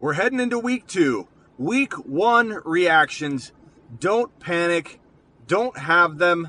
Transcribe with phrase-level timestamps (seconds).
[0.00, 1.28] We're heading into week two.
[1.58, 3.52] Week one reactions.
[3.98, 4.98] Don't panic.
[5.46, 6.48] Don't have them.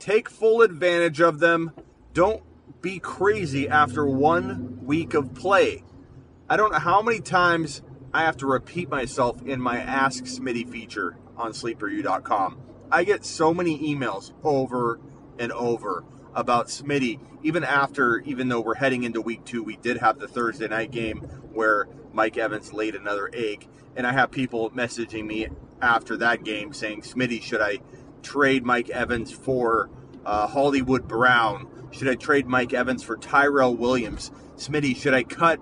[0.00, 1.70] Take full advantage of them.
[2.12, 2.42] Don't
[2.82, 5.84] be crazy after one week of play.
[6.50, 7.82] I don't know how many times
[8.12, 12.60] I have to repeat myself in my Ask Smitty feature on sleeperu.com.
[12.90, 14.98] I get so many emails over
[15.38, 16.04] and over
[16.34, 20.26] about Smitty, even after, even though we're heading into week two, we did have the
[20.26, 21.28] Thursday night game
[21.58, 23.66] where Mike Evans laid another egg.
[23.96, 25.48] And I have people messaging me
[25.82, 27.80] after that game saying, Smitty, should I
[28.22, 29.90] trade Mike Evans for
[30.24, 31.88] uh, Hollywood Brown?
[31.90, 34.30] Should I trade Mike Evans for Tyrell Williams?
[34.54, 35.58] Smitty, should I cut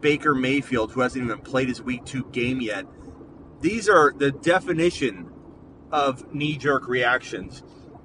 [0.00, 2.84] Baker Mayfield, who hasn't even played his week two game yet?
[3.60, 5.30] These are the definition
[5.92, 7.62] of knee jerk reactions.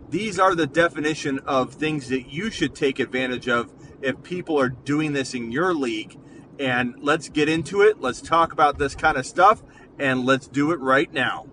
[0.07, 4.69] These are the definition of things that you should take advantage of if people are
[4.69, 6.19] doing this in your league.
[6.59, 8.01] And let's get into it.
[8.01, 9.61] Let's talk about this kind of stuff
[9.99, 11.45] and let's do it right now.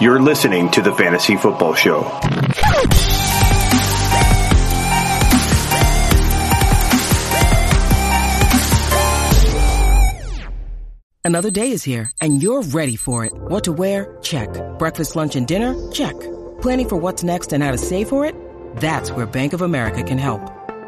[0.00, 2.02] You're listening to the Fantasy Football Show.
[11.24, 13.32] Another day is here, and you're ready for it.
[13.32, 14.18] What to wear?
[14.22, 14.48] Check.
[14.80, 15.92] Breakfast, lunch, and dinner?
[15.92, 16.18] Check.
[16.60, 18.34] Planning for what's next and how to save for it?
[18.76, 20.61] That's where Bank of America can help.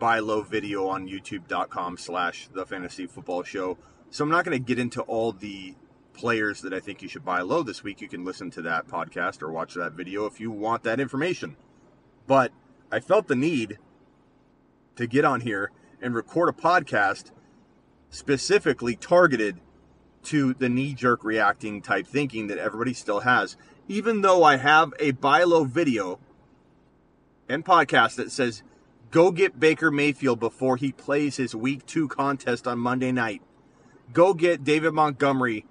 [0.00, 3.78] buy low video on youtube.com slash the fantasy football show.
[4.10, 5.76] So I'm not going to get into all the
[6.14, 8.00] players that I think you should buy low this week.
[8.00, 11.56] You can listen to that podcast or watch that video if you want that information.
[12.26, 12.50] But
[12.90, 13.78] I felt the need
[14.96, 15.70] to get on here
[16.00, 17.30] and record a podcast
[18.08, 19.60] specifically targeted
[20.24, 23.56] to the knee jerk reacting type thinking that everybody still has.
[23.86, 26.18] Even though I have a buy low video
[27.48, 28.62] and podcast that says,
[29.10, 33.42] go get Baker Mayfield before he plays his week two contest on Monday night.
[34.12, 35.66] Go get David Montgomery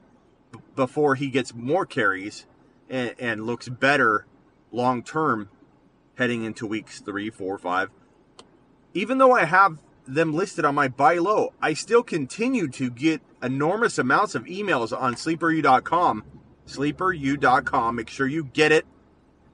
[0.52, 2.46] b- before he gets more carries
[2.90, 4.26] and, and looks better
[4.72, 5.50] long term
[6.16, 7.90] heading into weeks three, four, five.
[8.94, 13.22] Even though I have them listed on my buy low, I still continue to get
[13.42, 16.24] enormous amounts of emails on sleeperu.com.
[16.68, 17.96] Sleeperu.com.
[17.96, 18.86] Make sure you get it.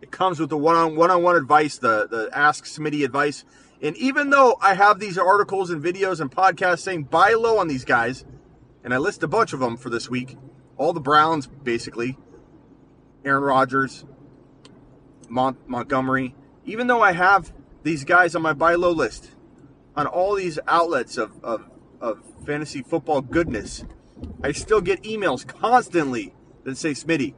[0.01, 3.43] It comes with the one-on one-on-one advice, the the Ask Smitty advice.
[3.81, 7.67] And even though I have these articles and videos and podcasts saying buy low on
[7.67, 8.25] these guys,
[8.83, 10.37] and I list a bunch of them for this week,
[10.77, 12.17] all the Browns basically,
[13.23, 14.05] Aaron Rodgers,
[15.27, 16.35] Mont- Montgomery.
[16.65, 17.53] Even though I have
[17.83, 19.31] these guys on my buy low list,
[19.95, 21.69] on all these outlets of, of,
[22.01, 23.85] of fantasy football goodness,
[24.43, 27.33] I still get emails constantly that say, Smitty,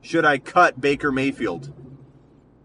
[0.00, 1.72] should I cut Baker Mayfield?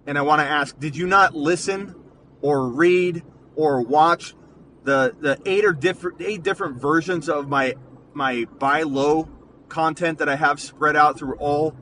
[0.08, 1.96] And I want to ask, did you not listen
[2.42, 3.24] or read
[3.56, 4.36] or watch
[4.84, 7.76] the the eight or different eight different versions of my
[8.14, 9.28] my buy low
[9.68, 11.76] content that I have spread out through all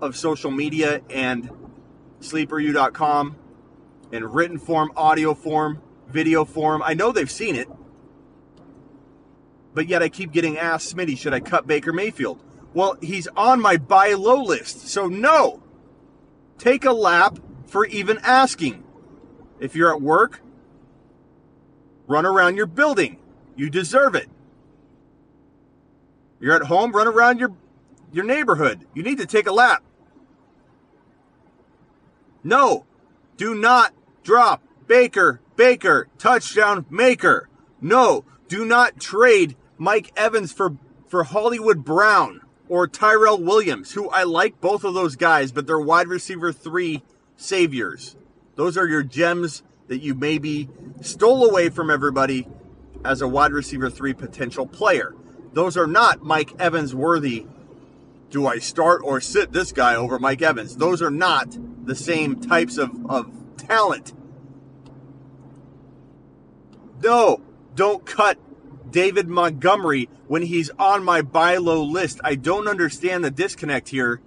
[0.00, 1.50] of social media and
[2.20, 3.36] sleeperu.com
[4.12, 6.82] in written form, audio form, video form.
[6.84, 7.68] I know they've seen it.
[9.74, 12.40] But yet I keep getting asked, Smitty, should I cut Baker Mayfield?
[12.74, 14.88] Well, he's on my buy low list.
[14.88, 15.62] So no.
[16.58, 18.82] Take a lap for even asking.
[19.60, 20.40] If you're at work,
[22.08, 23.18] run around your building.
[23.56, 24.28] You deserve it.
[26.40, 27.54] You're at home, run around your
[28.12, 28.86] your neighborhood.
[28.92, 29.82] You need to take a lap.
[32.42, 32.84] No.
[33.36, 33.92] Do not
[34.22, 37.48] drop Baker, Baker, touchdown maker.
[37.80, 38.24] No.
[38.48, 44.60] Do not trade Mike Evans for for Hollywood Brown or Tyrell Williams, who I like
[44.60, 47.02] both of those guys, but they're wide receiver 3
[47.36, 48.16] saviors.
[48.56, 50.68] Those are your gems that you maybe
[51.00, 52.48] stole away from everybody
[53.04, 55.14] as a wide receiver 3 potential player.
[55.52, 57.46] Those are not Mike Evans worthy.
[58.30, 60.76] Do I start or sit this guy over Mike Evans?
[60.76, 64.12] Those are not the same types of, of talent.
[67.02, 67.40] No,
[67.74, 68.38] don't cut
[68.90, 72.20] David Montgomery when he's on my buy low list.
[72.24, 74.20] I don't understand the disconnect here.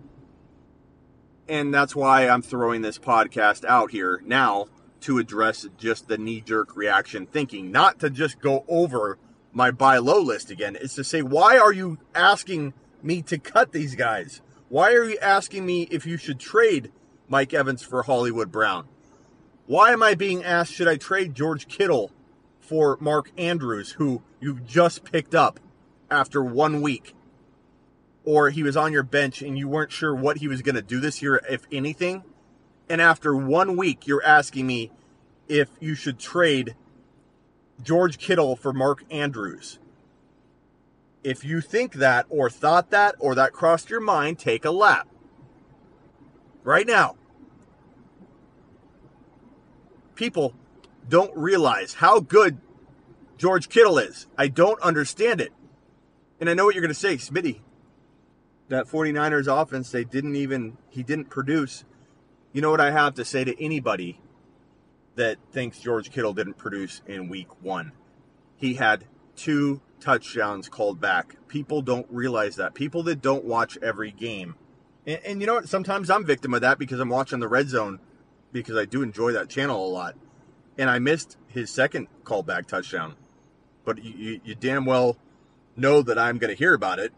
[1.48, 4.68] And that's why I'm throwing this podcast out here now
[5.02, 9.18] to address just the knee jerk reaction thinking, not to just go over
[9.54, 10.78] my buy low list again.
[10.80, 14.42] It's to say, why are you asking me to cut these guys?
[14.70, 16.92] Why are you asking me if you should trade
[17.30, 18.88] Mike Evans for Hollywood Brown?
[19.66, 22.12] Why am I being asked should I trade George Kittle
[22.68, 25.60] for Mark Andrews, who you just picked up
[26.12, 27.16] after one week?
[28.26, 30.82] Or he was on your bench and you weren't sure what he was going to
[30.82, 32.24] do this year, if anything?
[32.90, 34.92] And after one week, you're asking me
[35.48, 36.76] if you should trade
[37.82, 39.80] George Kittle for Mark Andrews.
[41.24, 45.08] If you think that, or thought that, or that crossed your mind, take a lap.
[46.64, 47.16] Right now.
[50.16, 50.54] People
[51.10, 52.60] don't realize how good
[53.38, 54.28] George Kittle is.
[54.38, 55.54] I don't understand it.
[56.40, 57.62] And I know what you're going to say, Smitty.
[58.70, 61.86] That 49ers offense, they didn't even, he didn't produce.
[62.52, 64.20] You know what I have to say to anybody
[65.16, 67.94] that thinks George Kittle didn't produce in week one?
[68.56, 69.06] He had
[69.36, 71.38] two touchdowns called back.
[71.48, 72.74] People don't realize that.
[72.74, 74.56] People that don't watch every game.
[75.06, 75.70] And, and, you know what?
[75.70, 78.00] Sometimes I'm victim of that because I'm watching the red zone
[78.52, 80.16] because I do enjoy that channel a lot.
[80.78, 83.16] And I missed his second callback touchdown.
[83.86, 85.18] But you, you, you damn well
[85.76, 87.14] know that I'm going to hear about it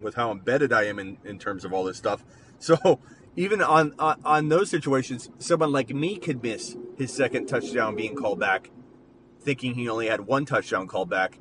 [0.00, 2.24] with how embedded I am in, in terms of all this stuff.
[2.60, 2.98] So
[3.36, 8.14] even on, on, on those situations, someone like me could miss his second touchdown being
[8.14, 8.70] called back,
[9.38, 11.38] thinking he only had one touchdown called back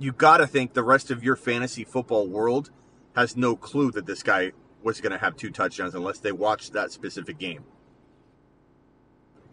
[0.00, 2.70] you got to think the rest of your fantasy football world
[3.14, 6.72] has no clue that this guy was going to have two touchdowns unless they watched
[6.72, 7.62] that specific game.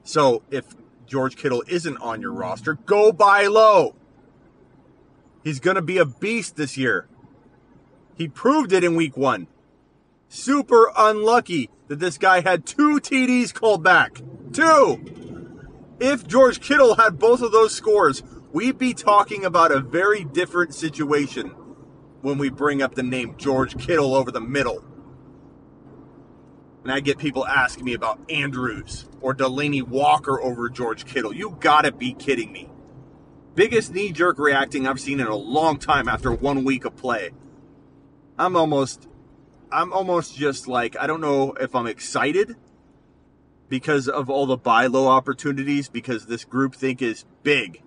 [0.03, 0.73] So if
[1.07, 3.95] George Kittle isn't on your roster, go buy low.
[5.43, 7.07] He's going to be a beast this year.
[8.15, 9.47] He proved it in week one.
[10.27, 14.21] Super unlucky that this guy had two TDs called back.
[14.51, 15.55] Two.
[15.99, 20.75] If George Kittle had both of those scores, we'd be talking about a very different
[20.75, 21.47] situation
[22.21, 24.83] when we bring up the name George Kittle over the middle.
[26.87, 31.33] And I get people asking me about Andrews or Delanie Walker over George Kittle.
[31.33, 32.69] You gotta be kidding me.
[33.55, 37.31] Biggest knee jerk reacting I've seen in a long time after one week of play.
[38.39, 39.05] I'm almost,
[39.69, 42.55] I'm almost just like, I don't know if I'm excited
[43.67, 47.83] because of all the buy low opportunities because this group think is big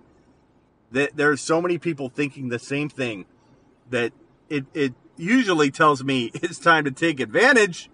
[0.91, 3.25] that there's so many people thinking the same thing
[3.89, 4.13] that
[4.47, 7.89] it, it usually tells me it's time to take advantage.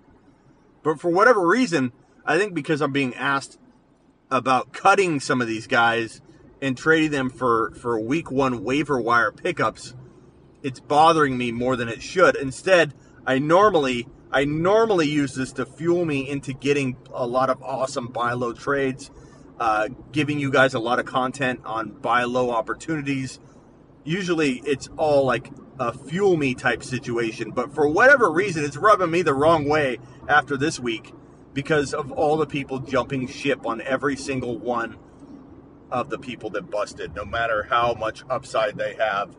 [0.88, 1.92] But for whatever reason,
[2.26, 3.60] I think because I'm being asked
[4.32, 6.22] about cutting some of these guys
[6.62, 9.96] and trading them for, for week one waiver wire pickups,
[10.64, 12.38] it's bothering me more than it should.
[12.38, 12.94] Instead,
[13.26, 18.08] I normally I normally use this to fuel me into getting a lot of awesome
[18.08, 19.12] buy low trades
[19.60, 23.42] uh, giving you guys a lot of content on buy low opportunities.
[24.06, 29.12] Usually it's all like a fuel me type situation, but for whatever reason, it's rubbing
[29.12, 31.14] me the wrong way after this week
[31.54, 34.98] because of all the people jumping ship on every single one
[35.92, 39.36] of the people that busted, no matter how much upside they have.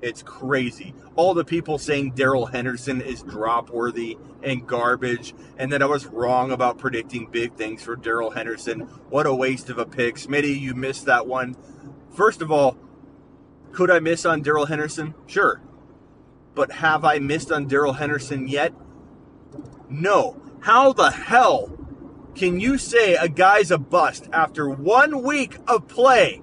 [0.00, 0.94] It's crazy.
[1.14, 6.06] All the people saying Darrell Henderson is drop worthy and garbage, and that I was
[6.06, 8.80] wrong about predicting big things for Darrell Henderson.
[9.10, 10.16] What a waste of a pick.
[10.16, 11.56] Smitty, you missed that one.
[12.14, 12.76] First of all,
[13.72, 15.14] could I miss on Darrell Henderson?
[15.26, 15.60] Sure.
[16.54, 18.72] But have I missed on Darrell Henderson yet?
[19.88, 20.40] No.
[20.60, 21.78] How the hell
[22.34, 26.42] can you say a guy's a bust after one week of play?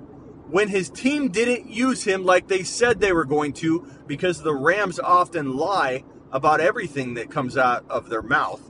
[0.49, 4.53] when his team didn't use him like they said they were going to because the
[4.53, 8.61] Rams often lie about everything that comes out of their mouth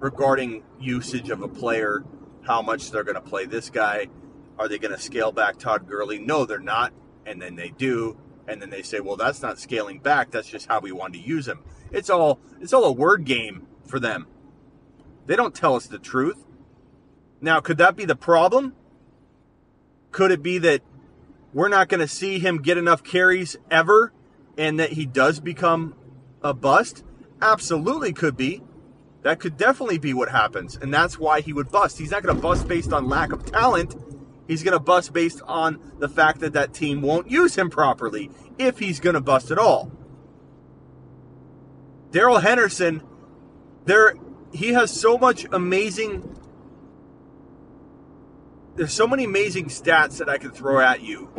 [0.00, 2.04] regarding usage of a player,
[2.42, 4.08] how much they're going to play this guy.
[4.58, 6.18] Are they going to scale back Todd Gurley?
[6.18, 6.92] No, they're not.
[7.26, 8.18] And then they do.
[8.48, 10.30] And then they say, well, that's not scaling back.
[10.30, 11.60] That's just how we want to use him.
[11.90, 14.26] It's all it's all a word game for them.
[15.26, 16.44] They don't tell us the truth.
[17.40, 18.74] Now, could that be the problem?
[20.10, 20.82] Could it be that
[21.52, 24.12] we're not going to see him get enough carries ever
[24.56, 25.94] and that he does become
[26.42, 27.04] a bust?
[27.40, 28.62] Absolutely could be.
[29.22, 30.76] That could definitely be what happens.
[30.76, 31.98] And that's why he would bust.
[31.98, 33.94] He's not going to bust based on lack of talent.
[34.48, 38.30] He's going to bust based on the fact that that team won't use him properly,
[38.58, 39.90] if he's going to bust at all.
[42.10, 43.02] Darrell Henderson,
[43.84, 44.14] there
[44.52, 46.38] he has so much amazing
[48.74, 51.30] there's so many amazing stats that I can throw at you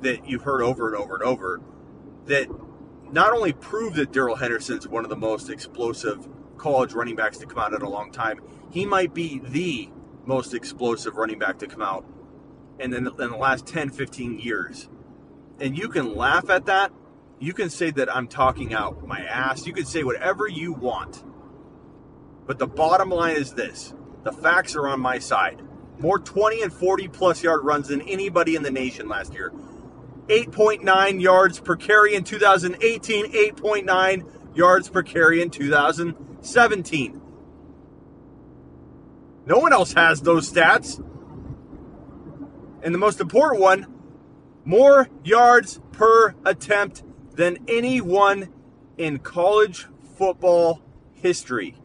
[0.00, 1.60] that you've heard over and over and over
[2.26, 2.48] that
[3.12, 6.26] not only prove that Darrell Henderson's one of the most explosive
[6.56, 8.40] college running backs to come out in a long time,
[8.70, 9.90] he might be the
[10.24, 12.04] most explosive running back to come out
[12.80, 14.88] in the, in the last 10, 15 years.
[15.58, 16.92] And you can laugh at that,
[17.40, 19.66] you can say that I'm talking out my ass.
[19.66, 21.24] You can say whatever you want.
[22.46, 23.94] But the bottom line is this
[24.24, 25.62] the facts are on my side.
[25.98, 29.52] More 20 and 40 plus yard runs than anybody in the nation last year.
[30.28, 37.20] 8.9 yards per carry in 2018, 8.9 yards per carry in 2017.
[39.46, 41.02] No one else has those stats.
[42.82, 43.86] And the most important one
[44.64, 47.02] more yards per attempt
[47.34, 48.48] than anyone
[48.98, 50.82] in college football
[51.14, 51.76] history.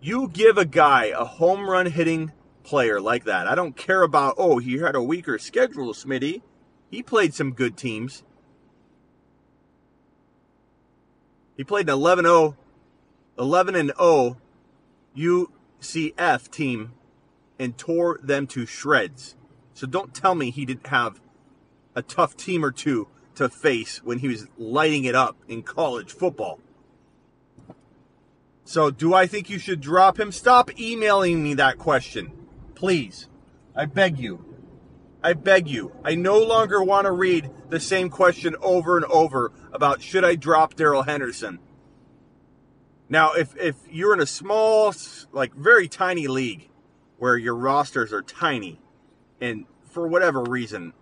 [0.00, 3.46] You give a guy a home run hitting player like that.
[3.46, 6.42] I don't care about, oh, he had a weaker schedule, Smitty.
[6.90, 8.22] He played some good teams.
[11.56, 12.56] He played an 11 0,
[13.38, 14.36] 11 and 0
[15.16, 16.92] UCF team
[17.58, 19.36] and tore them to shreds.
[19.74, 21.20] So don't tell me he didn't have
[21.94, 26.12] a tough team or two to face when he was lighting it up in college
[26.12, 26.60] football.
[28.64, 30.30] So, do I think you should drop him?
[30.30, 32.32] Stop emailing me that question.
[32.74, 33.26] Please.
[33.74, 34.44] I beg you.
[35.22, 35.92] I beg you.
[36.04, 40.34] I no longer want to read the same question over and over about should I
[40.34, 41.60] drop Darrell Henderson.
[43.08, 44.92] Now, if if you're in a small,
[45.32, 46.67] like very tiny league
[47.18, 48.80] where your rosters are tiny,
[49.40, 50.92] and for whatever reason,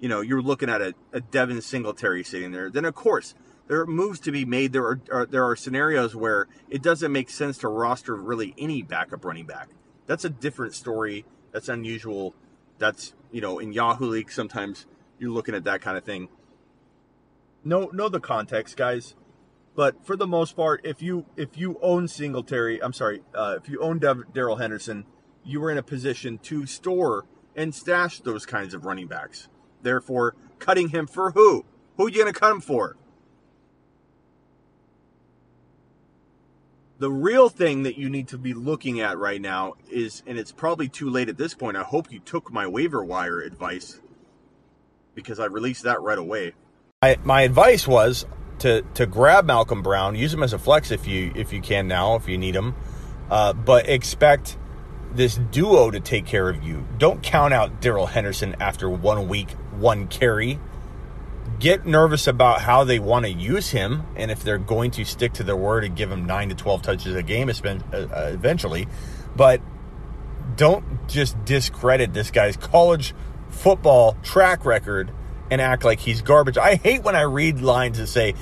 [0.00, 3.34] you know, you're looking at a, a Devin Singletary sitting there, then of course
[3.68, 4.72] there are moves to be made.
[4.72, 8.82] There are, are there are scenarios where it doesn't make sense to roster really any
[8.82, 9.68] backup running back.
[10.06, 11.24] That's a different story.
[11.52, 12.34] That's unusual.
[12.78, 14.86] That's you know in Yahoo League sometimes
[15.18, 16.28] you're looking at that kind of thing.
[17.64, 19.14] Know know the context, guys.
[19.74, 23.68] But for the most part, if you if you own Singletary, I'm sorry, uh, if
[23.68, 25.04] you own Darrell Henderson,
[25.46, 27.24] you were in a position to store
[27.54, 29.48] and stash those kinds of running backs.
[29.82, 31.64] Therefore, cutting him for who?
[31.96, 32.96] Who you going to cut him for?
[36.98, 40.52] The real thing that you need to be looking at right now is, and it's
[40.52, 41.76] probably too late at this point.
[41.76, 44.00] I hope you took my waiver wire advice
[45.14, 46.54] because I released that right away.
[47.02, 48.26] I, my advice was
[48.60, 51.86] to to grab Malcolm Brown, use him as a flex if you if you can
[51.86, 52.74] now, if you need him,
[53.30, 54.56] uh, but expect
[55.16, 56.86] this duo to take care of you.
[56.98, 60.58] Don't count out Darrell Henderson after one week, one carry.
[61.58, 65.34] Get nervous about how they want to use him and if they're going to stick
[65.34, 68.88] to their word and give him 9 to 12 touches a game uh, uh, eventually.
[69.34, 69.60] But
[70.56, 73.14] don't just discredit this guy's college
[73.50, 75.10] football track record
[75.50, 76.58] and act like he's garbage.
[76.58, 78.34] I hate when i read lines that say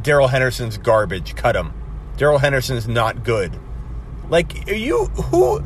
[0.00, 1.34] Darrell henderson's garbage.
[1.34, 1.72] Cut him.
[2.16, 3.58] Darrell henderson's not good.
[4.28, 5.62] Like are you who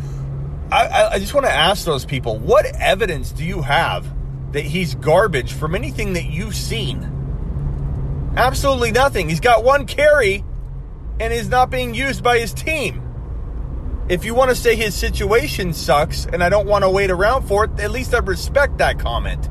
[0.71, 4.07] I, I just want to ask those people what evidence do you have
[4.53, 8.33] that he's garbage from anything that you've seen.
[8.37, 9.29] Absolutely nothing.
[9.29, 10.45] He's got one carry
[11.21, 13.03] and is not being used by his team.
[14.09, 17.47] If you want to say his situation sucks and I don't want to wait around
[17.47, 19.49] for it, at least I respect that comment.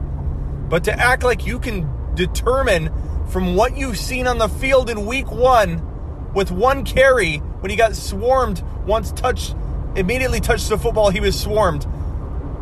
[0.70, 2.92] But to act like you can determine
[3.28, 7.76] from what you've seen on the field in week one with one carry when he
[7.76, 9.56] got swarmed once touched,
[9.98, 11.86] immediately touched the football, he was swarmed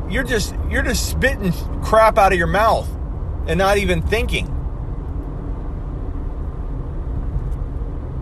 [0.09, 1.51] you're just you're just spitting
[1.81, 2.89] crap out of your mouth
[3.47, 4.51] and not even thinking.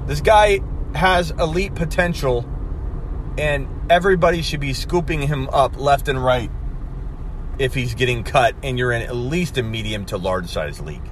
[0.08, 0.60] This guy
[0.96, 2.46] has elite potential
[3.38, 6.52] and everybody should be scooping him up left and right
[7.60, 11.10] if he's getting cut and you're in at least a medium to large size league.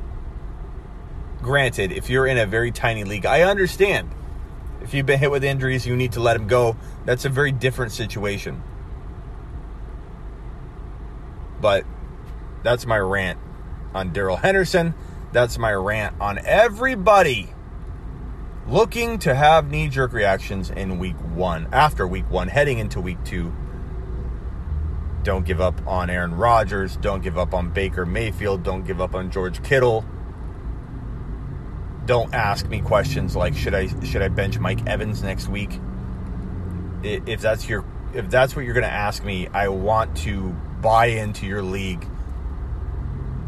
[1.41, 4.13] Granted, if you're in a very tiny league, I understand.
[4.91, 6.75] If you've been hit with injuries, you need to let him go.
[7.05, 8.61] That's a very different situation.
[11.61, 11.85] But
[12.61, 13.39] that's my rant
[13.93, 14.93] on Darrell Henderson.
[15.31, 17.53] That's my rant on everybody
[18.67, 23.23] looking to have knee jerk reactions in week one, after week one, heading into week
[23.23, 23.55] two.
[25.23, 26.97] Don't give up on Aaron Rodgers.
[26.97, 28.63] Don't give up on Baker Mayfield.
[28.63, 30.03] Don't give up on George Kittle.
[32.05, 35.79] Don't ask me questions like should I should I bench Mike Evans next week?
[37.03, 40.49] If that's your if that's what you're going to ask me, I want to
[40.81, 42.05] buy into your league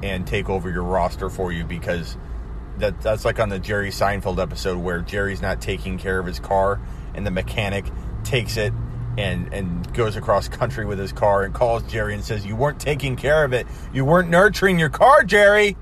[0.02, 2.18] and take over your roster for you because
[2.78, 6.40] that that's like on the Jerry Seinfeld episode where Jerry's not taking care of his
[6.40, 6.80] car
[7.14, 7.86] and the mechanic
[8.24, 8.74] takes it
[9.18, 12.80] and and goes across country with his car and calls Jerry and says you weren't
[12.80, 13.68] taking care of it.
[13.94, 15.78] You weren't nurturing your car, Jerry.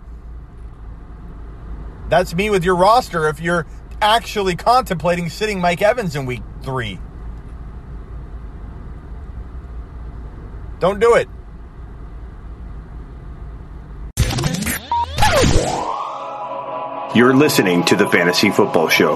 [2.12, 3.66] That's me with your roster if you're
[4.02, 7.00] actually contemplating sitting Mike Evans in week 3.
[10.82, 11.30] Don't do it.
[17.16, 19.16] You're listening to the Fantasy Football Show.